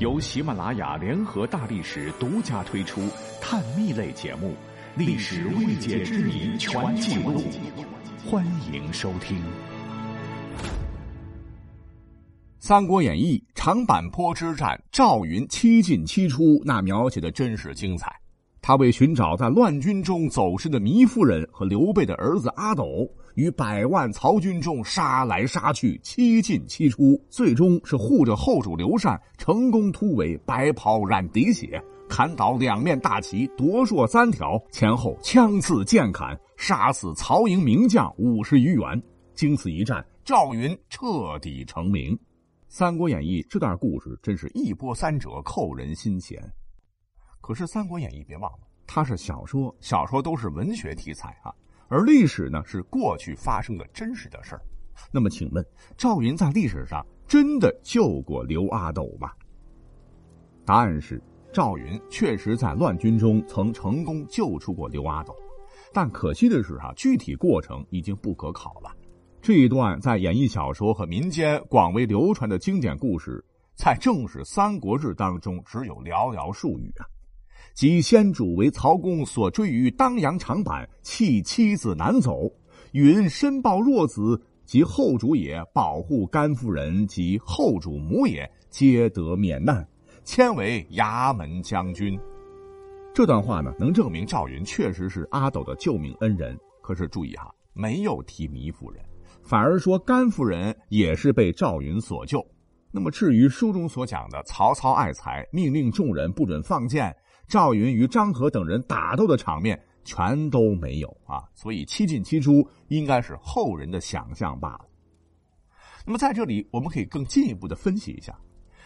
[0.00, 3.02] 由喜马拉雅联合大历史独家推出
[3.38, 4.54] 探秘类节目
[4.98, 7.42] 《历史未解之谜全记录》，
[8.26, 8.42] 欢
[8.72, 9.36] 迎收听。
[12.58, 18.19] 《三国演义》长坂坡之战，赵云七进七出，那描写的真是精彩。
[18.62, 39.02] 他为寻找在乱军中走失的糜夫人和刘备的儿子阿斗，与百万曹军中杀来杀去，七进七出，最终是护着后主刘禅成功突围，白袍染敌血，砍倒两面大旗，夺槊三条，前后枪刺剑砍，杀死曹营名将五十余员。
[39.34, 42.14] 经此一战，赵云彻底成名。
[42.68, 46.38] 《三国演义》这段故事真是一波三折，扣人心弦。
[47.40, 51.52] 可是《三国演义》别忘了，它是小说，小说都是文学题材啊，
[51.88, 54.62] 而历史呢是过去发生的真实的事儿。
[55.10, 55.64] 那么，请问
[55.96, 59.32] 赵云在历史上真的救过刘阿斗吗？
[60.64, 61.22] 答案是，
[61.52, 65.34] 赵云确实在乱军中曾成功救出过刘阿斗，
[65.92, 68.94] 但可惜的是啊，具体过程已经不可考了。
[69.40, 73.42] 这一段在演义小说和民间广为流传的经典故事，
[73.74, 77.06] 在正史《三国志》当中只有寥寥数语啊。
[77.80, 82.42] 即先主为曹公所追于当阳长坂，弃妻子南走。
[82.92, 89.88] 云申报弱子，及后主也，保护甘夫人及后主母也，皆得免难，
[90.24, 92.20] 迁为衙门将军。
[93.14, 96.54] 这段话呢，能证明赵云确实是阿斗的救命恩人。
[96.82, 99.02] 可是注意哈，没有提糜夫人，
[99.42, 102.46] 反而说甘夫人也是被赵云所救。
[102.92, 107.16] 那么至于书中所讲的曹操爱才，命令众人不准放箭。
[107.50, 114.86] 赵云与张合等人打斗的场面全都没有啊，所以七进七出应该是后人的想象罢了。
[116.06, 118.38] 那么在这里，我们可以更进一步的分析一下，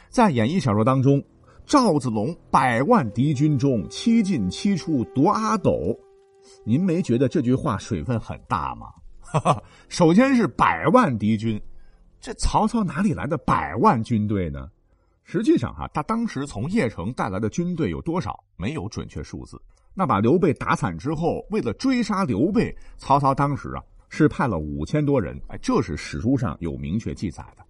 [0.08, 1.22] 在演义小说当中，
[1.66, 5.94] 赵子龙百万敌军中七进七出夺阿斗，
[6.64, 8.86] 您没觉得这句话水分很大吗？
[9.20, 11.60] 哈 哈首先是百万敌军，
[12.18, 14.70] 这曹操哪里来的百万军队呢？
[15.24, 19.60] 实际上，哈，他当时从邺城带来的军队有多少，没有准确数字。
[19.94, 27.64] 那把刘备打惨之后，为了追杀刘备，曹操当时啊是派了五千多人，哎，这是史书上有明确记载的。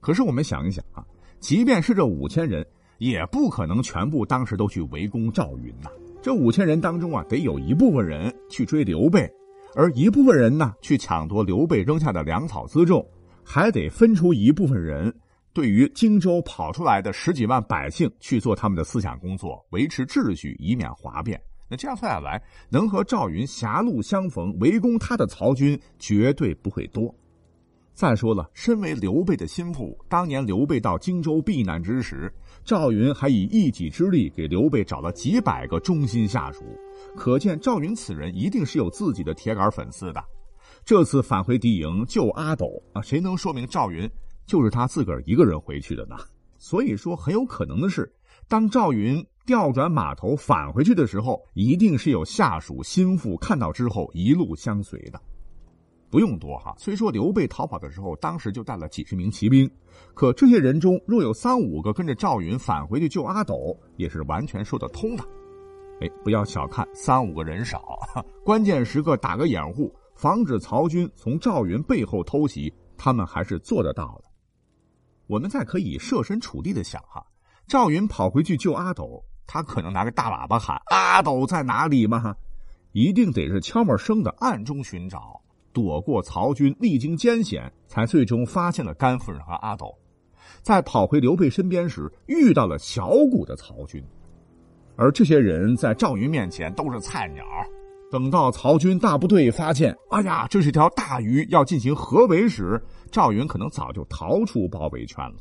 [0.00, 1.06] 可是我们想一想啊，
[1.38, 2.66] 即便是这五千人，
[2.98, 5.88] 也不可能全部当时都去围攻赵云呐。
[6.20, 9.30] 这五千人当中啊，得有一部分人去追刘备，
[9.76, 13.06] 而一部分人呢去抢夺刘备扔下的粮草辎重，
[13.44, 15.14] 还得分出一部分人。
[15.52, 21.40] 对于荆州跑出来的十几万百姓去做他们的思想工作，维持秩序，以免哗变。
[21.68, 27.14] 那这样算下来，能和赵云狭路相逢围攻他的曹军绝对不会多。
[27.94, 32.32] 再说了，身为刘备的心腹，当年刘备到荆州避难之时，
[32.64, 36.64] 赵云还以一己之力给刘备找了几百个忠心下属，
[37.14, 40.24] 可见赵云此人一定是有自己的铁杆粉丝的。
[40.84, 44.10] 这次返回敌营救阿斗啊，谁能说明赵云？
[44.46, 46.16] 就是他自个儿一个人回去的呢，
[46.58, 48.12] 所以说很有可能的是，
[48.48, 55.20] 当赵云调转马头返回去的时候，一定是有下属心腹看到之后一路相随的。
[56.10, 59.70] 不用多哈，虽说刘备逃跑的时候，当时就带了几十名骑兵，
[60.12, 65.24] 可这些人中若有三五个跟着赵云返回去救阿斗，也是完全说得通的。
[66.02, 67.98] 哎，不要小看三五个人少，
[68.44, 74.31] 关键时刻打个掩护，防止曹军从赵云背后偷袭，他们还是做得到的。
[75.32, 77.24] 我们再可以设身处地的想哈，
[77.66, 82.36] 赵云跑回去救阿斗，他可能拿个大喇叭喊“阿斗在哪里”吗？
[82.92, 85.40] 一定得是悄没声的暗中寻找，
[85.72, 89.90] 躲过曹军，历经艰险，才最终发现了甘夫人和阿斗。
[90.60, 94.04] 在跑回刘备身边时，遇到了小股的曹军，
[94.96, 97.42] 而这些人在赵云面前都是菜鸟。
[98.12, 102.78] 等到曹军大部队发现，哎呀，这是条大鱼，要进行合围时，
[103.10, 105.38] 赵云可能早就逃出包围圈了。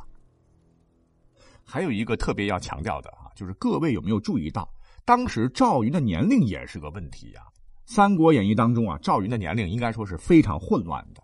[1.65, 4.65] 还有一个特别要强调的啊，就是各位有没有注意到，
[5.03, 7.41] 当时赵云的年龄也是个问题呀？
[7.93, 11.21] 《三国演义》当中啊，赵云的年龄应该说是非常混乱的。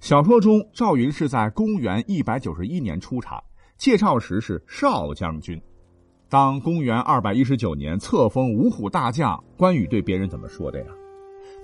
[0.00, 3.44] 小说中，赵云是在公元一百九十一年出场，
[3.76, 5.60] 介绍时是少将军。
[6.28, 10.86] 当公元二百一十九年册封五虎大将，关羽对别人怎么说的呀？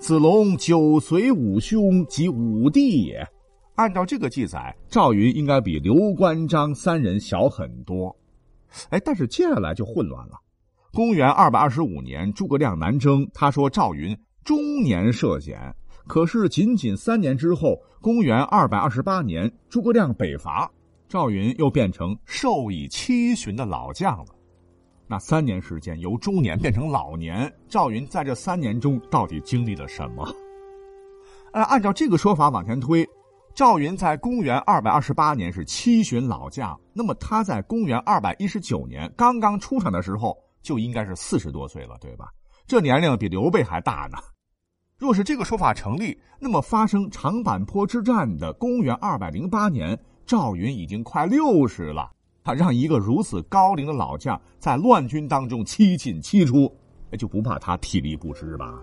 [0.03, 3.25] 子龙九随五兄及五弟也。
[3.77, 8.15] 按照这个记载，赵云应该比刘关张三人小很多。
[8.91, 10.33] 哎，但是接下来就混乱了。
[10.93, 15.73] 公元二百二十五年，诸葛亮南征，他说赵云中年涉险。
[16.09, 20.69] 可是仅仅三年之后，公元二百二十八年，诸葛亮北伐。
[21.09, 24.27] 赵云又变成授以七旬的老将了。
[25.07, 30.27] 那三年时间，由中年变成老年，赵云在这三年中到底经历了什么？
[31.53, 33.07] 呃，按照这个说法往前推，
[33.55, 42.31] 赵云在公元二百二十八年是七旬老将，那么他在公元二百一十九年刚刚出场的时候，就应该是四十多岁了，对吧？
[42.67, 44.17] 这年龄比刘备还大呢。
[44.97, 52.11] 若是这个说法成立，那么发生长坂坡之战的公元二百零八年，赵云已经快六十了。
[52.45, 56.75] 他让一个如此高龄的老将在乱军当中七进七出，
[57.19, 58.83] 就不怕他体力不支吧？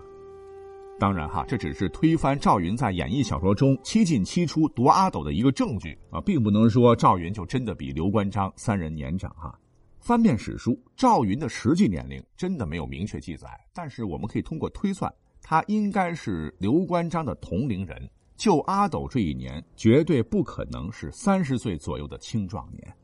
[0.98, 9.58] 当然哈，这只是推翻赵云在演义小说中七进七出夺阿斗的一个证据啊，并不能说赵云就真的比刘关张三人年长哈。
[9.98, 15.12] 翻遍史书，赵云的实际年龄真的没有明确记载，但是我们可以通过推算，
[15.42, 18.08] 他应该是刘关张的同龄人。
[18.36, 22.94] 就阿斗这一年，绝对不可能是三十岁左右的青壮年。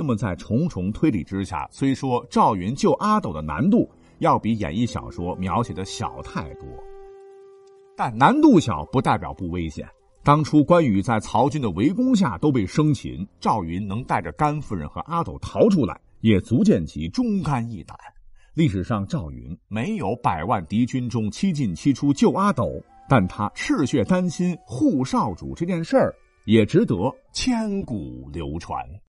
[0.00, 3.86] 那么，在重重推理之下，虽说赵云救阿斗的难度
[4.20, 6.66] 要比演义小说描写的小太多。
[7.94, 9.86] 但难度小不代表不危险。
[10.24, 17.94] 当初关羽在曹军的围攻下都被生擒，赵云能带着甘夫人和阿斗逃出来，也足见其忠肝义胆。
[18.54, 26.14] 历史上赵云没有百万敌军中七进七出救阿斗，但他赤血丹心护少主这件事儿
[26.46, 28.82] 也值得千古流传。